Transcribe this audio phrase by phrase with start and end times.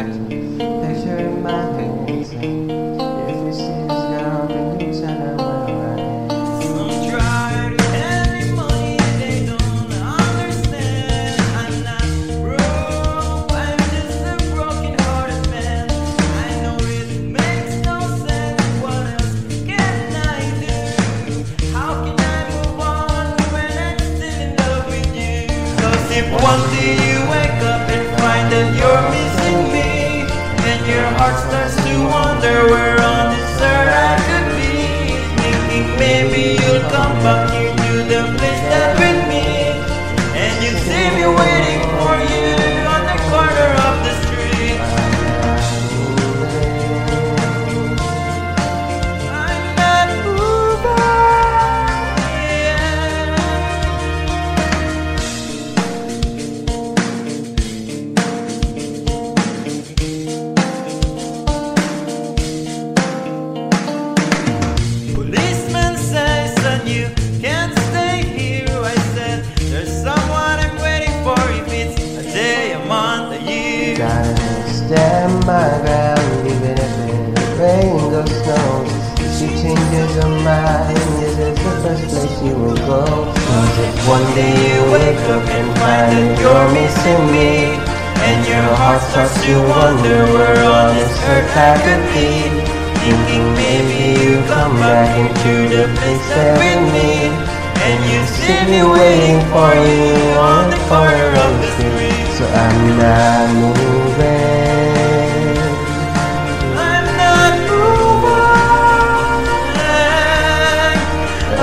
[0.00, 0.69] Пока.
[32.68, 34.72] Where on this earth I could be.
[35.40, 37.69] Thinking maybe you'll come back here
[74.00, 74.08] year.
[74.08, 76.92] Gotta stand my ground even if
[77.36, 78.90] it rains or snows.
[79.20, 83.04] If she changes her mind, this is the first place she will go.
[83.04, 87.76] Cause if one day you wake up and find that you're missing me,
[88.20, 92.30] and your heart starts to wonder where on this earth I could be.
[93.00, 97.32] Thinking maybe you come back into the place that we meet,
[97.80, 102.09] and you see me waiting for you on the corner of the street.
[102.40, 104.24] So I'm not moving.
[106.74, 108.40] I'm not moving.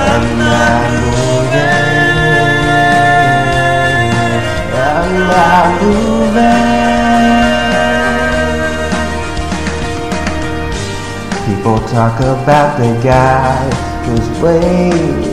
[0.05, 1.81] I'm not moving.
[4.77, 6.67] I'm not moving.
[11.47, 13.57] People talk about the guy
[14.05, 15.25] who's waiting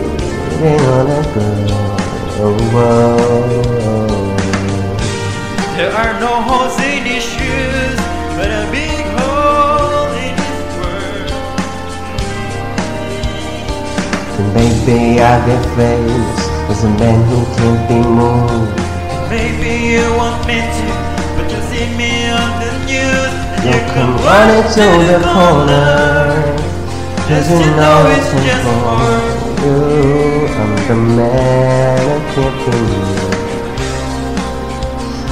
[0.88, 1.93] on a girl.
[2.41, 3.94] Oh, whoa.
[5.76, 7.98] There are no holes in his shoes,
[8.38, 11.30] but a big hole in his world.
[14.38, 16.38] And baby, I get famous
[16.70, 18.78] as a man who can't be moved.
[19.28, 20.86] Maybe you want me to,
[21.34, 23.34] but you see me on the news.
[23.58, 26.54] And You you come come running to the corner.
[27.26, 30.46] Cause you know it's just for you.
[30.54, 33.34] I'm the man who can't be moved.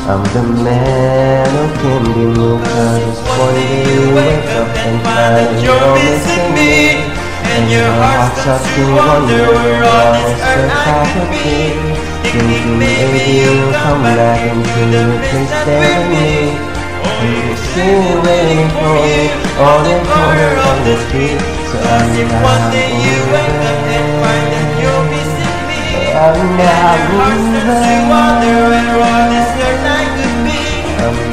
[0.02, 2.66] I'm the man who can be moved.
[2.66, 7.06] Cause one day you wake up and find that you're missing me.
[7.46, 11.70] And your heart starts to wonder where all this earth I could be.
[12.34, 16.50] Thinking maybe you'll come back into the place that meet.
[16.50, 21.38] And you see me waiting for you on the corner of the street.
[21.70, 25.21] So I'm Cause one day you wake up and find that you're missing me,
[26.12, 30.60] I'm and not to wonder where all this earth I could be.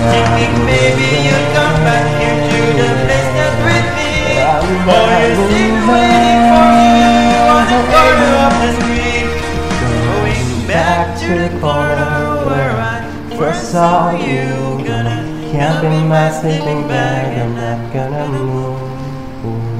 [0.08, 4.40] Thinking maybe you'll come back here to the place that with me.
[4.88, 9.28] Or you see me waiting for you on the corner of the street.
[9.84, 13.04] Going back to the corner where I
[13.36, 14.80] first saw you.
[14.88, 19.79] Gonna Can't be my sleeping bag, I'm not gonna move.